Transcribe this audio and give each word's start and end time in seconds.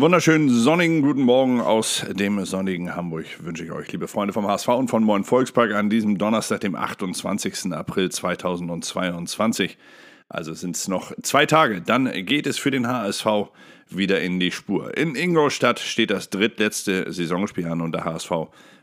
Wunderschönen 0.00 0.48
sonnigen 0.48 1.02
guten 1.02 1.22
Morgen 1.22 1.60
aus 1.60 2.06
dem 2.08 2.44
sonnigen 2.44 2.94
Hamburg 2.94 3.26
wünsche 3.40 3.64
ich 3.64 3.72
euch, 3.72 3.90
liebe 3.90 4.06
Freunde 4.06 4.32
vom 4.32 4.46
HSV 4.46 4.68
und 4.68 4.88
von 4.88 5.02
Moin 5.02 5.24
Volkspark, 5.24 5.72
an 5.72 5.90
diesem 5.90 6.18
Donnerstag, 6.18 6.60
dem 6.60 6.76
28. 6.76 7.72
April 7.72 8.08
2022. 8.08 9.76
Also 10.28 10.54
sind 10.54 10.76
es 10.76 10.86
noch 10.86 11.12
zwei 11.22 11.46
Tage, 11.46 11.80
dann 11.80 12.04
geht 12.26 12.46
es 12.46 12.58
für 12.58 12.70
den 12.70 12.86
HSV 12.86 13.26
wieder 13.88 14.20
in 14.20 14.38
die 14.38 14.52
Spur. 14.52 14.96
In 14.96 15.16
Ingolstadt 15.16 15.80
steht 15.80 16.12
das 16.12 16.30
drittletzte 16.30 17.12
Saisonspiel 17.12 17.66
an 17.66 17.80
und 17.80 17.90
der 17.90 18.04
HSV 18.04 18.30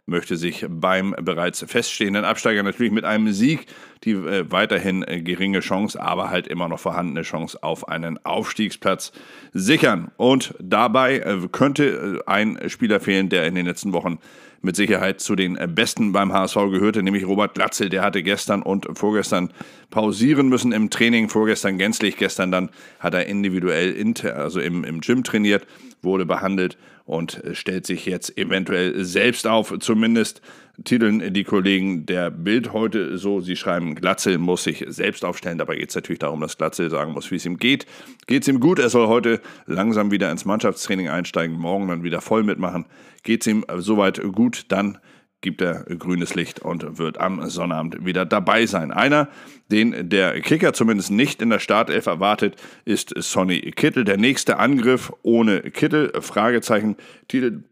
möchte 0.05 0.37
sich 0.37 0.65
beim 0.69 1.15
bereits 1.21 1.65
feststehenden 1.67 2.25
Absteiger 2.25 2.63
natürlich 2.63 2.91
mit 2.91 3.05
einem 3.05 3.31
Sieg 3.33 3.67
die 4.05 4.11
äh, 4.11 4.49
weiterhin 4.49 5.03
äh, 5.03 5.21
geringe 5.21 5.59
Chance, 5.59 5.99
aber 5.99 6.29
halt 6.29 6.47
immer 6.47 6.67
noch 6.67 6.79
vorhandene 6.79 7.23
Chance 7.23 7.61
auf 7.63 7.87
einen 7.89 8.23
Aufstiegsplatz 8.23 9.11
sichern. 9.51 10.11
Und 10.17 10.53
dabei 10.59 11.17
äh, 11.19 11.47
könnte 11.51 12.21
äh, 12.27 12.29
ein 12.29 12.69
Spieler 12.69 12.99
fehlen, 12.99 13.29
der 13.29 13.47
in 13.47 13.55
den 13.55 13.65
letzten 13.65 13.93
Wochen 13.93 14.19
mit 14.65 14.75
Sicherheit 14.75 15.21
zu 15.21 15.35
den 15.35 15.55
äh, 15.55 15.67
Besten 15.67 16.11
beim 16.11 16.33
HSV 16.33 16.55
gehörte, 16.71 17.03
nämlich 17.03 17.25
Robert 17.25 17.53
Glatzel. 17.53 17.89
Der 17.89 18.01
hatte 18.01 18.23
gestern 18.23 18.61
und 18.61 18.87
vorgestern 18.97 19.51
pausieren 19.89 20.49
müssen 20.49 20.71
im 20.73 20.89
Training, 20.89 21.29
vorgestern 21.29 21.77
gänzlich, 21.77 22.17
gestern 22.17 22.51
dann 22.51 22.69
hat 22.99 23.13
er 23.13 23.27
individuell 23.27 23.93
inter, 23.93 24.35
also 24.35 24.59
im, 24.59 24.83
im 24.83 24.99
Gym 25.01 25.23
trainiert, 25.23 25.65
wurde 26.01 26.25
behandelt 26.25 26.77
und 27.05 27.43
äh, 27.43 27.55
stellt 27.55 27.85
sich 27.85 28.05
jetzt 28.05 28.37
eventuell 28.37 29.05
selbst 29.05 29.47
auf. 29.47 29.73
Zumindest 29.79 30.41
titeln 30.83 31.33
die 31.33 31.43
Kollegen 31.43 32.05
der 32.05 32.29
Bild 32.31 32.73
heute 32.73 33.17
so. 33.17 33.39
Sie 33.39 33.55
schreiben, 33.55 33.95
Glatzel 33.95 34.37
muss 34.37 34.63
sich 34.63 34.83
selbst 34.87 35.23
aufstellen. 35.23 35.57
Dabei 35.57 35.75
geht 35.77 35.89
es 35.89 35.95
natürlich 35.95 36.19
darum, 36.19 36.41
dass 36.41 36.57
Glatzel 36.57 36.89
sagen 36.89 37.13
muss, 37.13 37.31
wie 37.31 37.35
es 37.35 37.45
ihm 37.45 37.57
geht. 37.57 37.85
Geht 38.27 38.43
es 38.43 38.47
ihm 38.47 38.59
gut? 38.59 38.79
Er 38.79 38.89
soll 38.89 39.07
heute 39.07 39.41
langsam 39.65 40.11
wieder 40.11 40.31
ins 40.31 40.45
Mannschaftstraining 40.45 41.09
einsteigen, 41.09 41.57
morgen 41.57 41.87
dann 41.87 42.03
wieder 42.03 42.21
voll 42.21 42.43
mitmachen. 42.43 42.85
Geht 43.23 43.41
es 43.41 43.47
ihm 43.47 43.65
soweit 43.77 44.21
gut, 44.33 44.65
dann 44.69 44.99
gibt 45.41 45.61
er 45.61 45.83
grünes 45.83 46.33
Licht 46.33 46.59
und 46.59 46.97
wird 46.97 47.19
am 47.19 47.47
Sonnabend 47.49 48.03
wieder 48.03 48.25
dabei 48.25 48.65
sein. 48.65 48.91
Einer, 48.91 49.29
den 49.71 50.09
der 50.09 50.41
Kicker 50.41 50.73
zumindest 50.73 51.11
nicht 51.11 51.41
in 51.41 51.51
der 51.51 51.59
Startelf 51.59 52.07
erwartet, 52.07 52.55
ist 52.83 53.13
Sonny 53.15 53.59
Kittel. 53.75 54.05
Der 54.05 54.17
nächste 54.17 54.57
Angriff 54.57 55.13
ohne 55.21 55.61
Kittel, 55.61 56.11
Fragezeichen, 56.19 56.95
Titel 57.27 57.63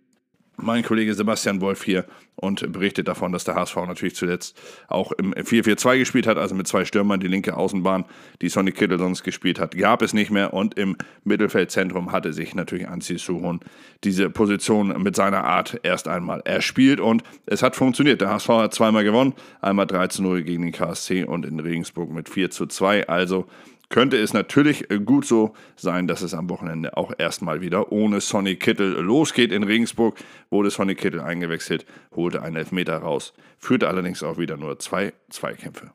mein 0.58 0.84
Kollege 0.84 1.14
Sebastian 1.14 1.62
Wolf 1.62 1.84
hier 1.84 2.06
und 2.36 2.72
berichtet 2.72 3.08
davon, 3.08 3.32
dass 3.32 3.44
der 3.44 3.56
HSV 3.56 3.76
natürlich 3.76 4.16
zuletzt 4.16 4.60
auch 4.88 5.12
im 5.14 5.34
4-4-2 5.34 6.00
gespielt 6.00 6.28
hat, 6.28 6.38
also 6.38 6.56
mit 6.56 6.68
zwei 6.68 6.86
Stürmern. 6.86 7.20
Die 7.20 7.28
linke 7.28 7.56
Außenbahn, 7.56 8.06
die 8.42 8.50
Sonny 8.50 8.72
Kittel 8.72 8.98
sonst 9.00 9.24
gespielt 9.24 9.60
hat, 9.60 9.78
gab 9.78 10.02
es 10.02 10.14
nicht 10.14 10.32
mehr. 10.32 10.54
Und 10.54 10.78
im 10.78 10.98
Mittelfeldzentrum 11.24 12.12
hatte 12.12 12.34
sich 12.34 12.56
natürlich 12.56 12.88
Anzi 12.88 13.18
Suhon 13.18 13.60
diese 14.04 14.30
Position 14.30 15.02
mit 15.02 15.16
seiner 15.16 15.44
Art 15.44 15.80
erst 15.84 16.08
einmal 16.08 16.42
erspielt. 16.46 17.00
Und 17.00 17.24
es 17.46 17.64
hat 17.64 17.76
funktioniert. 17.76 18.22
Der 18.22 18.30
HSV 18.30 18.50
hat 18.50 18.74
zweimal 18.74 19.04
gewonnen, 19.04 19.34
einmal 19.62 19.86
13-0 19.86 20.42
gegen 20.42 20.64
den 20.64 20.72
KSC 20.72 21.24
und 21.24 21.46
in 21.46 21.60
Regensburg 21.60 22.12
mit 22.12 22.30
4-2. 22.30 23.06
Also 23.06 23.48
könnte 23.94 24.18
es 24.18 24.34
natürlich 24.34 24.90
äh, 24.90 24.98
gut 24.98 25.24
so 25.24 25.54
sein, 25.76 26.08
dass 26.08 26.24
es 26.24 26.34
am 26.34 26.50
Wochenende 26.50 26.98
auch 26.98 27.14
erstmal 27.16 27.62
wieder 27.62 27.92
ohne 27.92 28.22
Sonny 28.22 28.56
Kittel 28.56 28.94
losgeht. 28.94 29.52
In 29.52 29.62
Regensburg 29.62 30.18
wurde 30.50 30.72
Sonny 30.72 30.96
Kittel 30.96 31.22
eingewechselt, 31.22 31.86
holte 32.16 32.42
einen 32.42 32.56
Elfmeter 32.56 32.98
raus, 32.98 33.36
führte 33.60 33.88
allerdings 33.88 34.24
auch 34.24 34.40
wieder 34.40 34.58
nur 34.58 34.80
zwei 34.80 35.14
Zweikämpfe. 35.30 35.92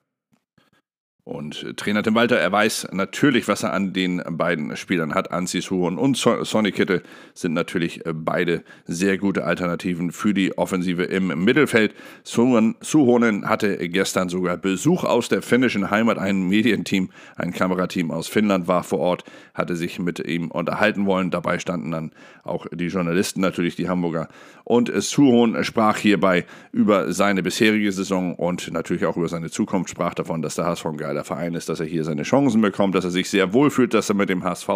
Und 1.29 1.63
äh, 1.63 1.75
Trainer 1.75 2.03
Tim 2.03 2.15
Walter, 2.15 2.39
er 2.39 2.51
weiß 2.51 2.89
natürlich, 2.93 3.49
was 3.49 3.63
er 3.63 3.75
an 3.75 3.93
den 3.93 4.23
beiden 4.27 4.75
Spielern 4.79 5.15
hat. 5.15 5.31
Anzi 5.31 5.61
Suhon 5.61 5.99
und 5.99 6.17
Sonny 6.17 6.73
Kittel 6.73 7.03
sind 7.35 7.53
natürlich 7.53 8.07
äh, 8.07 8.15
beide 8.15 8.65
sehr 8.87 9.19
gute 9.19 9.45
Alternativen 9.45 10.11
für 10.11 10.33
die 10.33 10.57
Offensive 10.57 11.03
im 11.03 11.45
Mittelfeld. 11.45 11.95
Suhonen 12.25 13.47
hatte 13.47 13.77
gestern 13.91 14.31
sogar 14.31 14.57
Besuch 14.57 15.05
aus 15.05 15.29
der 15.29 15.43
finnischen 15.43 15.91
Heimat. 15.91 16.17
Ein 16.17 16.49
Medienteam, 16.49 17.11
ein 17.37 17.53
Kamerateam 17.53 18.11
aus 18.11 18.27
Finnland 18.29 18.67
war 18.67 18.83
vor 18.83 19.01
Ort, 19.01 19.25
hatte 19.53 19.77
sich 19.77 19.99
mit 19.99 20.21
ihm 20.21 20.51
unterhalten 20.51 21.05
wollen. 21.05 21.31
Dabei 21.31 21.59
standen 21.59 21.91
dann 21.91 22.13
auch 22.43 22.67
die 22.73 22.87
Journalisten, 22.87 23.43
natürlich 23.43 23.77
die 23.77 23.91
Hamburger. 23.91 24.29
Und 24.65 24.91
Suhon 25.03 25.63
sprach 25.63 25.99
hierbei 25.99 26.47
über 26.73 27.13
seine 27.13 27.43
bisherige 27.43 27.93
Saison 27.93 28.35
und 28.35 28.73
natürlich 28.73 29.05
auch 29.05 29.19
über 29.19 29.29
seine 29.29 29.51
Zukunft, 29.51 29.91
sprach 29.91 30.15
davon, 30.15 30.41
dass 30.41 30.55
der 30.55 30.65
HSV 30.65 30.87
ein 30.87 30.97
geiler 30.97 31.18
Verein 31.25 31.55
ist, 31.55 31.69
dass 31.69 31.81
er 31.81 31.87
hier 31.87 32.05
seine 32.05 32.23
Chancen 32.23 32.61
bekommt, 32.61 32.95
dass 32.95 33.05
er 33.05 33.11
sich 33.11 33.31
sehr 33.31 33.53
wohl 33.53 33.71
fühlt, 33.71 33.95
dass 33.95 34.09
er 34.09 34.15
mit 34.15 34.29
dem 34.29 34.45
HSV 34.45 34.69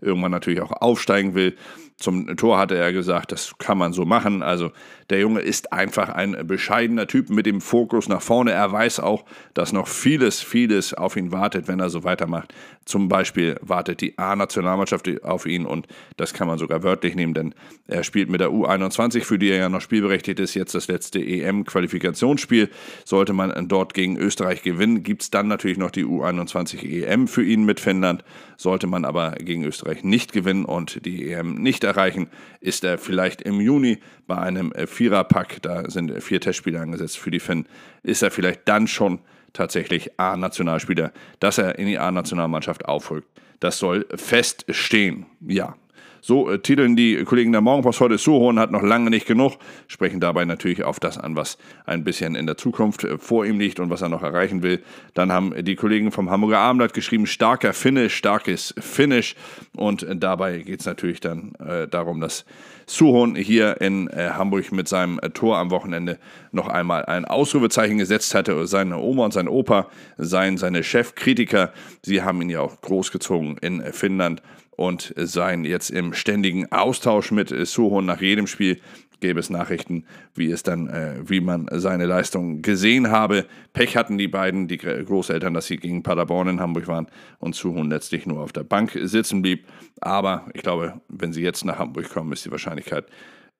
irgendwann 0.00 0.30
natürlich 0.30 0.60
auch 0.60 0.72
aufsteigen 0.72 1.34
will. 1.34 1.56
Zum 1.96 2.34
Tor 2.38 2.56
hatte 2.56 2.78
er 2.78 2.94
gesagt, 2.94 3.30
das 3.30 3.52
kann 3.58 3.76
man 3.76 3.92
so 3.92 4.06
machen. 4.06 4.42
Also 4.42 4.70
der 5.10 5.20
Junge 5.20 5.40
ist 5.40 5.70
einfach 5.70 6.08
ein 6.08 6.46
bescheidener 6.46 7.06
Typ 7.06 7.28
mit 7.28 7.44
dem 7.44 7.60
Fokus 7.60 8.08
nach 8.08 8.22
vorne. 8.22 8.52
Er 8.52 8.72
weiß 8.72 9.00
auch, 9.00 9.26
dass 9.52 9.74
noch 9.74 9.86
vieles, 9.86 10.40
vieles 10.40 10.94
auf 10.94 11.16
ihn 11.16 11.30
wartet, 11.30 11.68
wenn 11.68 11.78
er 11.78 11.90
so 11.90 12.02
weitermacht. 12.02 12.54
Zum 12.86 13.08
Beispiel 13.08 13.56
wartet 13.60 14.00
die 14.00 14.16
A-Nationalmannschaft 14.16 15.22
auf 15.22 15.44
ihn 15.44 15.66
und 15.66 15.88
das 16.16 16.32
kann 16.32 16.48
man 16.48 16.58
sogar 16.58 16.82
wörtlich 16.82 17.14
nehmen, 17.14 17.34
denn 17.34 17.54
er 17.86 18.02
spielt 18.02 18.30
mit 18.30 18.40
der 18.40 18.48
U21, 18.48 19.22
für 19.22 19.38
die 19.38 19.50
er 19.50 19.58
ja 19.58 19.68
noch 19.68 19.82
spielberechtigt 19.82 20.40
ist, 20.40 20.54
jetzt 20.54 20.74
das 20.74 20.88
letzte 20.88 21.20
EM-Qualifikationsspiel. 21.20 22.70
Sollte 23.04 23.34
man 23.34 23.68
dort 23.68 23.92
gegen 23.92 24.16
Österreich 24.16 24.62
gewinnen, 24.62 25.02
gibt 25.02 25.22
es 25.22 25.30
dann 25.30 25.48
natürlich 25.48 25.76
noch 25.80 25.90
die 25.90 26.04
U21 26.04 26.84
EM 26.84 27.26
für 27.26 27.42
ihn 27.42 27.64
mit 27.64 27.80
Finnland. 27.80 28.22
Sollte 28.56 28.86
man 28.86 29.04
aber 29.04 29.32
gegen 29.32 29.64
Österreich 29.64 30.04
nicht 30.04 30.32
gewinnen 30.32 30.64
und 30.64 31.04
die 31.04 31.30
EM 31.30 31.54
nicht 31.54 31.82
erreichen, 31.82 32.28
ist 32.60 32.84
er 32.84 32.98
vielleicht 32.98 33.42
im 33.42 33.60
Juni 33.60 33.98
bei 34.28 34.36
einem 34.36 34.72
Viererpack, 34.86 35.60
da 35.62 35.90
sind 35.90 36.22
vier 36.22 36.40
Testspiele 36.40 36.80
angesetzt 36.80 37.18
für 37.18 37.32
die 37.32 37.40
Finn, 37.40 37.66
ist 38.02 38.22
er 38.22 38.30
vielleicht 38.30 38.68
dann 38.68 38.86
schon 38.86 39.18
tatsächlich 39.52 40.18
A-Nationalspieler, 40.18 41.12
dass 41.40 41.58
er 41.58 41.78
in 41.78 41.86
die 41.86 41.98
A-Nationalmannschaft 41.98 42.84
aufrückt. 42.84 43.28
Das 43.58 43.78
soll 43.78 44.06
feststehen. 44.14 45.26
Ja, 45.40 45.74
so 46.20 46.50
äh, 46.50 46.58
titeln 46.58 46.96
die 46.96 47.24
Kollegen 47.24 47.52
der 47.52 47.60
Morgenpost 47.60 48.00
heute, 48.00 48.18
Suhon 48.18 48.58
hat 48.58 48.70
noch 48.70 48.82
lange 48.82 49.10
nicht 49.10 49.26
genug, 49.26 49.54
sprechen 49.88 50.20
dabei 50.20 50.44
natürlich 50.44 50.84
auf 50.84 51.00
das 51.00 51.18
an, 51.18 51.36
was 51.36 51.58
ein 51.86 52.04
bisschen 52.04 52.34
in 52.34 52.46
der 52.46 52.56
Zukunft 52.56 53.04
äh, 53.04 53.18
vor 53.18 53.44
ihm 53.44 53.58
liegt 53.58 53.80
und 53.80 53.90
was 53.90 54.02
er 54.02 54.08
noch 54.08 54.22
erreichen 54.22 54.62
will. 54.62 54.82
Dann 55.14 55.32
haben 55.32 55.54
die 55.64 55.76
Kollegen 55.76 56.12
vom 56.12 56.30
Hamburger 56.30 56.58
Abendblatt 56.58 56.94
geschrieben, 56.94 57.26
starker 57.26 57.72
Finish, 57.72 58.14
starkes 58.14 58.74
Finish 58.78 59.34
und 59.76 60.02
äh, 60.02 60.16
dabei 60.16 60.58
geht 60.58 60.80
es 60.80 60.86
natürlich 60.86 61.20
dann 61.20 61.52
äh, 61.56 61.88
darum, 61.88 62.20
dass 62.20 62.44
Suhon 62.90 63.36
hier 63.36 63.80
in 63.80 64.08
äh, 64.08 64.30
Hamburg 64.30 64.72
mit 64.72 64.88
seinem 64.88 65.20
äh, 65.20 65.30
Tor 65.30 65.58
am 65.58 65.70
Wochenende 65.70 66.18
noch 66.50 66.66
einmal 66.66 67.04
ein 67.04 67.24
Ausrufezeichen 67.24 67.98
gesetzt 67.98 68.34
hatte. 68.34 68.66
Seine 68.66 68.98
Oma 68.98 69.26
und 69.26 69.32
sein 69.32 69.46
Opa 69.46 69.86
seien 70.18 70.58
seine 70.58 70.82
Chefkritiker. 70.82 71.72
Sie 72.02 72.22
haben 72.22 72.42
ihn 72.42 72.50
ja 72.50 72.60
auch 72.60 72.80
großgezogen 72.80 73.58
in 73.58 73.80
Finnland 73.92 74.42
und 74.80 75.12
seien 75.14 75.66
jetzt 75.66 75.90
im 75.90 76.14
ständigen 76.14 76.72
Austausch 76.72 77.32
mit 77.32 77.50
Suhon 77.66 78.06
nach 78.06 78.22
jedem 78.22 78.46
Spiel 78.46 78.80
gäbe 79.20 79.38
es 79.38 79.50
Nachrichten, 79.50 80.06
wie 80.34 80.50
es 80.50 80.62
dann, 80.62 80.88
äh, 80.88 81.16
wie 81.22 81.42
man 81.42 81.68
seine 81.70 82.06
Leistung 82.06 82.62
gesehen 82.62 83.10
habe. 83.10 83.44
Pech 83.74 83.98
hatten 83.98 84.16
die 84.16 84.28
beiden, 84.28 84.68
die 84.68 84.78
Großeltern, 84.78 85.52
dass 85.52 85.66
sie 85.66 85.76
gegen 85.76 86.02
Paderborn 86.02 86.48
in 86.48 86.60
Hamburg 86.60 86.88
waren 86.88 87.08
und 87.40 87.54
Suhun 87.54 87.90
letztlich 87.90 88.24
nur 88.24 88.40
auf 88.40 88.52
der 88.52 88.62
Bank 88.62 88.98
sitzen 89.02 89.42
blieb. 89.42 89.66
Aber 90.00 90.46
ich 90.54 90.62
glaube, 90.62 91.02
wenn 91.08 91.34
sie 91.34 91.42
jetzt 91.42 91.66
nach 91.66 91.78
Hamburg 91.78 92.08
kommen, 92.08 92.32
ist 92.32 92.46
die 92.46 92.50
Wahrscheinlichkeit 92.50 93.04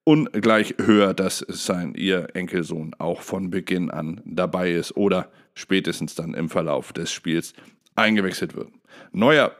ungleich 0.04 0.76
höher, 0.80 1.12
dass 1.12 1.44
sein 1.48 1.92
ihr 1.94 2.28
Enkelsohn 2.32 2.94
auch 2.98 3.20
von 3.20 3.50
Beginn 3.50 3.90
an 3.90 4.22
dabei 4.24 4.72
ist 4.72 4.96
oder 4.96 5.28
spätestens 5.52 6.14
dann 6.14 6.32
im 6.32 6.48
Verlauf 6.48 6.94
des 6.94 7.12
Spiels 7.12 7.52
eingewechselt 7.94 8.56
wird. 8.56 8.70
Neuer 9.12 9.54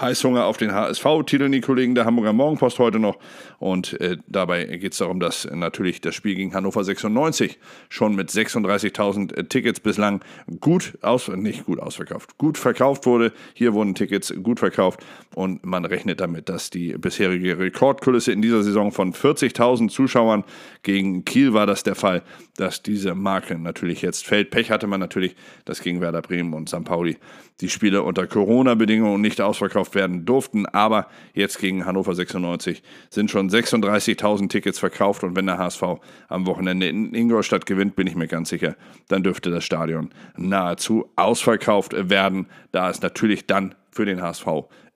Heißhunger 0.00 0.44
auf 0.44 0.56
den 0.56 0.72
HSV, 0.72 1.04
titeln 1.26 1.52
die 1.52 1.60
Kollegen 1.60 1.94
der 1.94 2.04
Hamburger 2.04 2.32
Morgenpost 2.32 2.78
heute 2.78 2.98
noch. 2.98 3.18
Und 3.58 4.00
äh, 4.00 4.16
dabei 4.26 4.64
geht 4.64 4.92
es 4.92 4.98
darum, 4.98 5.20
dass 5.20 5.48
natürlich 5.50 6.00
das 6.00 6.14
Spiel 6.14 6.34
gegen 6.34 6.54
Hannover 6.54 6.84
96 6.84 7.58
schon 7.88 8.14
mit 8.14 8.30
36.000 8.30 9.34
äh, 9.34 9.44
Tickets 9.44 9.80
bislang 9.80 10.20
gut 10.60 10.98
aus, 11.02 11.28
nicht 11.28 11.64
gut 11.64 11.80
ausverkauft, 11.80 12.38
gut 12.38 12.58
verkauft 12.58 13.06
wurde. 13.06 13.32
Hier 13.54 13.74
wurden 13.74 13.94
Tickets 13.94 14.34
gut 14.42 14.60
verkauft 14.60 15.00
und 15.34 15.64
man 15.64 15.84
rechnet 15.84 16.20
damit, 16.20 16.48
dass 16.48 16.70
die 16.70 16.92
bisherige 16.98 17.58
Rekordkulisse 17.58 18.32
in 18.32 18.42
dieser 18.42 18.62
Saison 18.62 18.92
von 18.92 19.12
40.000 19.12 19.88
Zuschauern 19.88 20.44
gegen 20.82 21.24
Kiel 21.24 21.54
war 21.54 21.66
das 21.66 21.82
der 21.82 21.94
Fall, 21.94 22.22
dass 22.56 22.82
diese 22.82 23.14
Marke 23.14 23.58
natürlich 23.58 24.02
jetzt 24.02 24.26
fällt. 24.26 24.50
Pech 24.50 24.70
hatte 24.70 24.86
man 24.86 25.00
natürlich, 25.00 25.36
dass 25.64 25.80
gegen 25.80 26.00
Werder 26.00 26.22
Bremen 26.22 26.54
und 26.54 26.68
St. 26.68 26.84
Pauli 26.84 27.16
die 27.60 27.68
Spiele 27.68 28.02
unter 28.02 28.26
Corona-Bedingungen 28.26 29.20
nicht 29.20 29.40
ausverkauft 29.40 29.83
werden 29.92 30.24
durften. 30.24 30.66
Aber 30.66 31.08
jetzt 31.34 31.58
gegen 31.58 31.84
Hannover 31.84 32.14
96 32.14 32.82
sind 33.10 33.30
schon 33.30 33.50
36.000 33.50 34.48
Tickets 34.48 34.78
verkauft. 34.78 35.24
Und 35.24 35.36
wenn 35.36 35.46
der 35.46 35.58
HSV 35.58 35.82
am 36.28 36.46
Wochenende 36.46 36.88
in 36.88 37.12
Ingolstadt 37.14 37.66
gewinnt, 37.66 37.96
bin 37.96 38.06
ich 38.06 38.14
mir 38.14 38.28
ganz 38.28 38.48
sicher, 38.48 38.76
dann 39.08 39.22
dürfte 39.22 39.50
das 39.50 39.64
Stadion 39.64 40.10
nahezu 40.36 41.10
ausverkauft 41.16 41.92
werden, 42.08 42.46
da 42.72 42.88
es 42.88 43.02
natürlich 43.02 43.46
dann 43.46 43.74
für 43.90 44.06
den 44.06 44.22
HSV 44.22 44.46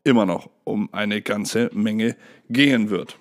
immer 0.04 0.26
noch 0.26 0.48
um 0.64 0.88
eine 0.92 1.20
ganze 1.20 1.70
Menge 1.74 2.16
gehen 2.48 2.90
wird. 2.90 3.18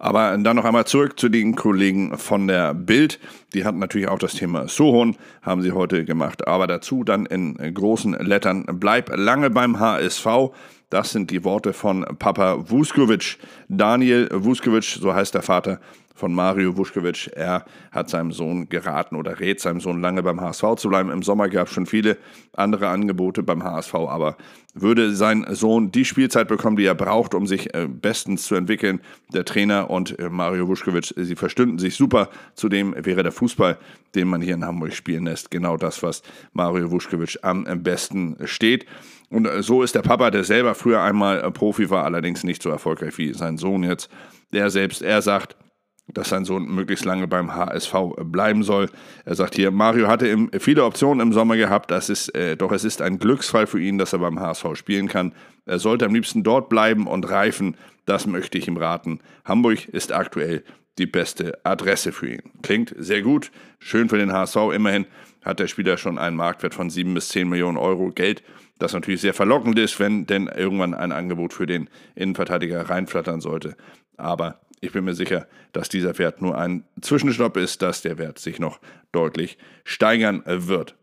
Aber 0.00 0.36
dann 0.38 0.54
noch 0.54 0.64
einmal 0.64 0.86
zurück 0.86 1.18
zu 1.18 1.28
den 1.28 1.56
Kollegen 1.56 2.16
von 2.16 2.46
der 2.46 2.72
Bild. 2.72 3.18
Die 3.52 3.64
hatten 3.64 3.80
natürlich 3.80 4.06
auch 4.06 4.20
das 4.20 4.34
Thema 4.34 4.68
Sohon, 4.68 5.16
haben 5.42 5.60
sie 5.60 5.72
heute 5.72 6.04
gemacht. 6.04 6.46
Aber 6.46 6.68
dazu 6.68 7.02
dann 7.02 7.26
in 7.26 7.56
großen 7.74 8.12
Lettern, 8.12 8.64
bleib 8.74 9.10
lange 9.16 9.50
beim 9.50 9.80
HSV. 9.80 10.26
Das 10.88 11.10
sind 11.10 11.32
die 11.32 11.42
Worte 11.42 11.72
von 11.72 12.06
Papa 12.18 12.70
Vuskovic. 12.70 13.38
Daniel 13.68 14.28
Vuskovic, 14.32 14.84
so 14.84 15.12
heißt 15.12 15.34
der 15.34 15.42
Vater, 15.42 15.80
von 16.18 16.34
Mario 16.34 16.76
Vuskovic. 16.76 17.30
Er 17.34 17.64
hat 17.92 18.10
seinem 18.10 18.32
Sohn 18.32 18.68
geraten 18.68 19.16
oder 19.16 19.40
rät 19.40 19.60
seinem 19.60 19.80
Sohn 19.80 20.00
lange 20.00 20.22
beim 20.22 20.40
HSV 20.40 20.74
zu 20.76 20.88
bleiben. 20.88 21.10
Im 21.10 21.22
Sommer 21.22 21.48
gab 21.48 21.68
es 21.68 21.72
schon 21.72 21.86
viele 21.86 22.18
andere 22.54 22.88
Angebote 22.88 23.42
beim 23.42 23.62
HSV, 23.62 23.94
aber 23.94 24.36
würde 24.74 25.14
sein 25.14 25.46
Sohn 25.50 25.90
die 25.90 26.04
Spielzeit 26.04 26.48
bekommen, 26.48 26.76
die 26.76 26.84
er 26.84 26.94
braucht, 26.94 27.34
um 27.34 27.46
sich 27.46 27.74
äh, 27.74 27.88
bestens 27.88 28.44
zu 28.44 28.54
entwickeln, 28.54 29.00
der 29.32 29.44
Trainer 29.44 29.90
und 29.90 30.18
äh, 30.18 30.28
Mario 30.28 30.68
Vuskovic, 30.68 31.14
sie 31.16 31.36
verstünden 31.36 31.78
sich 31.78 31.94
super. 31.94 32.28
Zudem 32.54 32.94
wäre 32.96 33.22
der 33.22 33.32
Fußball, 33.32 33.78
den 34.14 34.28
man 34.28 34.40
hier 34.40 34.54
in 34.54 34.64
Hamburg 34.64 34.92
spielen 34.92 35.24
lässt, 35.24 35.50
genau 35.50 35.76
das, 35.76 36.02
was 36.02 36.22
Mario 36.52 36.90
Vuskovic 36.90 37.38
am 37.42 37.64
besten 37.82 38.36
steht. 38.44 38.86
Und 39.30 39.46
äh, 39.46 39.62
so 39.62 39.82
ist 39.82 39.94
der 39.94 40.02
Papa, 40.02 40.30
der 40.30 40.44
selber 40.44 40.74
früher 40.74 41.02
einmal 41.02 41.50
Profi 41.52 41.90
war, 41.90 42.04
allerdings 42.04 42.44
nicht 42.44 42.62
so 42.62 42.70
erfolgreich 42.70 43.16
wie 43.18 43.32
sein 43.32 43.58
Sohn 43.58 43.82
jetzt. 43.82 44.10
Der 44.52 44.70
selbst, 44.70 45.02
er 45.02 45.20
sagt, 45.22 45.56
dass 46.12 46.30
sein 46.30 46.44
Sohn 46.44 46.66
möglichst 46.66 47.04
lange 47.04 47.28
beim 47.28 47.54
HSV 47.54 47.94
bleiben 48.24 48.62
soll. 48.62 48.88
Er 49.24 49.34
sagt 49.34 49.54
hier, 49.54 49.70
Mario 49.70 50.08
hatte 50.08 50.48
viele 50.58 50.84
Optionen 50.84 51.20
im 51.20 51.32
Sommer 51.32 51.56
gehabt, 51.56 51.90
das 51.90 52.08
ist, 52.08 52.34
äh, 52.34 52.56
doch 52.56 52.72
es 52.72 52.84
ist 52.84 53.02
ein 53.02 53.18
Glücksfall 53.18 53.66
für 53.66 53.80
ihn, 53.80 53.98
dass 53.98 54.12
er 54.12 54.18
beim 54.20 54.40
HSV 54.40 54.74
spielen 54.74 55.08
kann. 55.08 55.32
Er 55.66 55.78
sollte 55.78 56.06
am 56.06 56.14
liebsten 56.14 56.42
dort 56.42 56.68
bleiben 56.68 57.06
und 57.06 57.28
reifen, 57.28 57.76
das 58.06 58.26
möchte 58.26 58.58
ich 58.58 58.68
ihm 58.68 58.78
raten. 58.78 59.20
Hamburg 59.44 59.86
ist 59.88 60.12
aktuell 60.12 60.64
die 60.98 61.06
beste 61.06 61.58
Adresse 61.64 62.12
für 62.12 62.28
ihn. 62.28 62.42
Klingt 62.62 62.94
sehr 62.96 63.22
gut, 63.22 63.50
schön 63.78 64.08
für 64.08 64.18
den 64.18 64.32
HSV. 64.32 64.56
Immerhin 64.74 65.06
hat 65.44 65.60
der 65.60 65.68
Spieler 65.68 65.96
schon 65.96 66.18
einen 66.18 66.36
Marktwert 66.36 66.74
von 66.74 66.90
7 66.90 67.14
bis 67.14 67.28
10 67.28 67.48
Millionen 67.48 67.76
Euro 67.76 68.10
Geld, 68.10 68.42
das 68.78 68.92
natürlich 68.92 69.20
sehr 69.20 69.34
verlockend 69.34 69.78
ist, 69.78 69.98
wenn 69.98 70.26
denn 70.26 70.48
irgendwann 70.48 70.94
ein 70.94 71.12
Angebot 71.12 71.52
für 71.52 71.66
den 71.66 71.88
Innenverteidiger 72.14 72.88
reinflattern 72.88 73.40
sollte. 73.40 73.76
Aber 74.16 74.60
ich 74.80 74.92
bin 74.92 75.04
mir 75.04 75.14
sicher, 75.14 75.46
dass 75.72 75.88
dieser 75.88 76.18
Wert 76.18 76.40
nur 76.40 76.56
ein 76.56 76.84
Zwischenstopp 77.00 77.56
ist, 77.56 77.82
dass 77.82 78.02
der 78.02 78.18
Wert 78.18 78.38
sich 78.38 78.58
noch 78.58 78.80
deutlich 79.12 79.58
steigern 79.84 80.42
wird. 80.46 80.96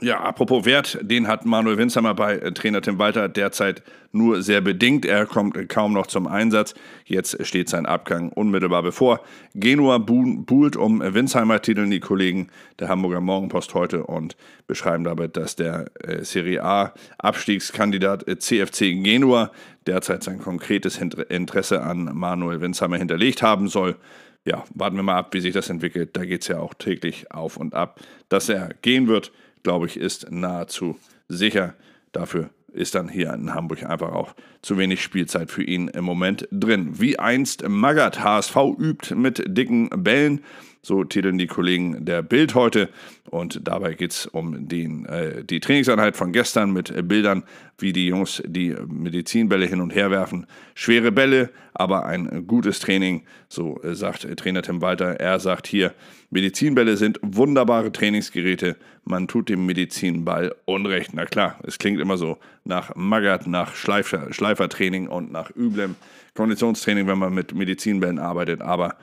Ja, 0.00 0.20
apropos 0.20 0.64
Wert, 0.64 0.98
den 1.02 1.26
hat 1.26 1.44
Manuel 1.44 1.76
Winsheimer 1.76 2.14
bei 2.14 2.36
äh, 2.36 2.52
Trainer 2.52 2.80
Tim 2.82 2.98
Walter 2.98 3.28
derzeit 3.28 3.82
nur 4.12 4.42
sehr 4.42 4.60
bedingt. 4.60 5.04
Er 5.04 5.26
kommt 5.26 5.68
kaum 5.68 5.92
noch 5.92 6.06
zum 6.06 6.28
Einsatz. 6.28 6.74
Jetzt 7.04 7.44
steht 7.44 7.68
sein 7.68 7.84
Abgang 7.84 8.28
unmittelbar 8.28 8.82
bevor. 8.82 9.20
Genua 9.54 9.98
buhlt 9.98 10.76
um 10.76 11.00
Winsheimer, 11.00 11.60
titeln 11.62 11.90
die 11.90 12.00
Kollegen 12.00 12.48
der 12.78 12.88
Hamburger 12.88 13.20
Morgenpost 13.20 13.74
heute 13.74 14.04
und 14.04 14.36
beschreiben 14.68 15.02
dabei, 15.02 15.26
dass 15.26 15.56
der 15.56 15.86
äh, 16.00 16.22
Serie 16.22 16.62
A 16.62 16.94
Abstiegskandidat 17.18 18.28
äh, 18.28 18.38
CFC 18.38 19.02
Genua 19.02 19.50
derzeit 19.86 20.22
sein 20.22 20.38
konkretes 20.38 20.98
Interesse 20.98 21.82
an 21.82 22.10
Manuel 22.14 22.60
Winsheimer 22.60 22.98
hinterlegt 22.98 23.42
haben 23.42 23.68
soll 23.68 23.96
ja, 24.44 24.64
warten 24.74 24.96
wir 24.96 25.02
mal 25.02 25.18
ab, 25.18 25.34
wie 25.34 25.40
sich 25.40 25.52
das 25.52 25.68
entwickelt. 25.68 26.16
Da 26.16 26.24
geht 26.24 26.42
es 26.42 26.48
ja 26.48 26.58
auch 26.58 26.72
täglich 26.72 27.30
auf 27.32 27.58
und 27.58 27.74
ab. 27.74 28.00
Dass 28.30 28.48
er 28.48 28.70
gehen 28.80 29.06
wird, 29.06 29.30
glaube 29.62 29.86
ich, 29.86 29.96
ist 29.96 30.30
nahezu 30.30 30.98
sicher. 31.28 31.74
Dafür 32.12 32.50
ist 32.72 32.94
dann 32.94 33.08
hier 33.08 33.32
in 33.32 33.54
Hamburg 33.54 33.84
einfach 33.84 34.12
auch 34.12 34.34
zu 34.62 34.78
wenig 34.78 35.02
Spielzeit 35.02 35.50
für 35.50 35.62
ihn 35.62 35.88
im 35.88 36.04
Moment 36.04 36.48
drin. 36.50 37.00
Wie 37.00 37.18
einst 37.18 37.66
Magath, 37.68 38.20
HSV 38.20 38.56
übt 38.78 39.14
mit 39.14 39.42
dicken 39.46 39.88
Bällen. 39.90 40.44
So 40.82 41.04
titeln 41.04 41.38
die 41.38 41.46
Kollegen 41.46 42.04
der 42.04 42.22
Bild 42.22 42.54
heute. 42.54 42.88
Und 43.30 43.66
dabei 43.66 43.94
geht 43.94 44.12
es 44.12 44.26
um 44.26 44.68
den, 44.68 45.04
äh, 45.06 45.44
die 45.44 45.60
Trainingseinheit 45.60 46.16
von 46.16 46.32
gestern 46.32 46.72
mit 46.72 46.90
äh, 46.90 47.02
Bildern, 47.02 47.42
wie 47.78 47.92
die 47.92 48.06
Jungs 48.06 48.42
die 48.46 48.74
Medizinbälle 48.88 49.66
hin 49.66 49.80
und 49.80 49.94
her 49.94 50.10
werfen. 50.10 50.46
Schwere 50.74 51.12
Bälle, 51.12 51.50
aber 51.74 52.06
ein 52.06 52.46
gutes 52.46 52.80
Training, 52.80 53.22
so 53.48 53.80
äh, 53.82 53.94
sagt 53.94 54.26
Trainer 54.36 54.62
Tim 54.62 54.80
Walter. 54.80 55.20
Er 55.20 55.40
sagt 55.40 55.66
hier, 55.66 55.94
Medizinbälle 56.30 56.96
sind 56.96 57.18
wunderbare 57.22 57.92
Trainingsgeräte. 57.92 58.76
Man 59.04 59.28
tut 59.28 59.48
dem 59.48 59.66
Medizinball 59.66 60.54
Unrecht. 60.64 61.10
Na 61.12 61.24
klar, 61.24 61.58
es 61.64 61.78
klingt 61.78 62.00
immer 62.00 62.16
so 62.16 62.38
nach 62.64 62.94
Maggert, 62.94 63.46
nach 63.46 63.74
Schleifer, 63.74 64.32
Schleifertraining 64.32 65.08
und 65.08 65.32
nach 65.32 65.50
üblem 65.56 65.96
Konditionstraining, 66.34 67.06
wenn 67.06 67.18
man 67.18 67.34
mit 67.34 67.54
Medizinbällen 67.54 68.18
arbeitet. 68.18 68.60
Aber 68.60 68.96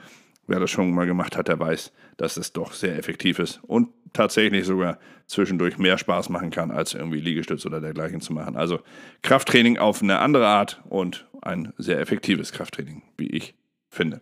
wer 0.46 0.60
das 0.60 0.70
schon 0.70 0.92
mal 0.92 1.06
gemacht 1.06 1.36
hat, 1.36 1.48
der 1.48 1.58
weiß, 1.58 1.92
dass 2.16 2.36
es 2.36 2.52
doch 2.52 2.72
sehr 2.72 2.96
effektiv 2.96 3.38
ist 3.38 3.60
und 3.64 3.88
tatsächlich 4.12 4.64
sogar 4.64 4.98
zwischendurch 5.26 5.78
mehr 5.78 5.98
Spaß 5.98 6.28
machen 6.28 6.50
kann, 6.50 6.70
als 6.70 6.94
irgendwie 6.94 7.20
Liegestütz 7.20 7.66
oder 7.66 7.80
dergleichen 7.80 8.20
zu 8.20 8.32
machen. 8.32 8.56
Also 8.56 8.80
Krafttraining 9.22 9.78
auf 9.78 10.02
eine 10.02 10.20
andere 10.20 10.46
Art 10.46 10.82
und 10.88 11.26
ein 11.42 11.72
sehr 11.78 12.00
effektives 12.00 12.52
Krafttraining, 12.52 13.02
wie 13.16 13.28
ich 13.28 13.54
finde. 13.88 14.20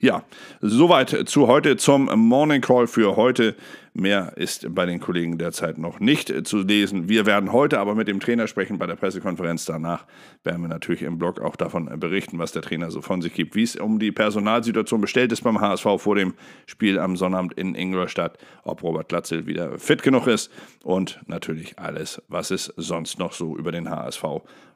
Ja, 0.00 0.22
soweit 0.60 1.28
zu 1.28 1.48
heute 1.48 1.76
zum 1.76 2.04
Morning 2.28 2.60
Call 2.60 2.86
für 2.86 3.16
heute. 3.16 3.56
Mehr 3.94 4.34
ist 4.36 4.72
bei 4.72 4.86
den 4.86 5.00
Kollegen 5.00 5.38
derzeit 5.38 5.76
noch 5.76 5.98
nicht 5.98 6.46
zu 6.46 6.58
lesen. 6.58 7.08
Wir 7.08 7.26
werden 7.26 7.52
heute 7.52 7.80
aber 7.80 7.96
mit 7.96 8.06
dem 8.06 8.20
Trainer 8.20 8.46
sprechen 8.46 8.78
bei 8.78 8.86
der 8.86 8.94
Pressekonferenz. 8.94 9.64
Danach 9.64 10.06
werden 10.44 10.62
wir 10.62 10.68
natürlich 10.68 11.02
im 11.02 11.18
Blog 11.18 11.40
auch 11.40 11.56
davon 11.56 11.86
berichten, 11.98 12.38
was 12.38 12.52
der 12.52 12.62
Trainer 12.62 12.92
so 12.92 13.00
von 13.00 13.22
sich 13.22 13.34
gibt, 13.34 13.56
wie 13.56 13.64
es 13.64 13.74
um 13.74 13.98
die 13.98 14.12
Personalsituation 14.12 15.00
bestellt 15.00 15.32
ist 15.32 15.42
beim 15.42 15.60
HSV 15.60 15.86
vor 15.96 16.14
dem 16.14 16.34
Spiel 16.66 17.00
am 17.00 17.16
Sonnabend 17.16 17.54
in 17.54 17.74
Ingolstadt, 17.74 18.38
ob 18.62 18.84
Robert 18.84 19.08
Glatzel 19.08 19.46
wieder 19.46 19.80
fit 19.80 20.04
genug 20.04 20.28
ist 20.28 20.52
und 20.84 21.20
natürlich 21.26 21.76
alles, 21.80 22.22
was 22.28 22.52
es 22.52 22.72
sonst 22.76 23.18
noch 23.18 23.32
so 23.32 23.56
über 23.56 23.72
den 23.72 23.90
HSV 23.90 24.22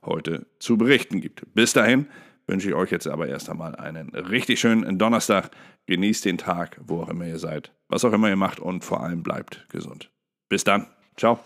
heute 0.04 0.46
zu 0.58 0.76
berichten 0.76 1.20
gibt. 1.20 1.42
Bis 1.54 1.72
dahin 1.74 2.08
wünsche 2.46 2.68
ich 2.68 2.74
euch 2.74 2.90
jetzt 2.90 3.06
aber 3.06 3.28
erst 3.28 3.48
einmal 3.50 3.76
einen 3.76 4.10
richtig 4.10 4.60
schönen 4.60 4.98
Donnerstag. 4.98 5.50
Genießt 5.86 6.24
den 6.24 6.38
Tag, 6.38 6.80
wo 6.84 7.02
auch 7.02 7.08
immer 7.08 7.26
ihr 7.26 7.38
seid, 7.38 7.72
was 7.88 8.04
auch 8.04 8.12
immer 8.12 8.28
ihr 8.28 8.36
macht 8.36 8.60
und 8.60 8.84
vor 8.84 9.02
allem 9.02 9.22
bleibt 9.22 9.66
gesund. 9.68 10.10
Bis 10.48 10.64
dann. 10.64 10.86
Ciao. 11.16 11.40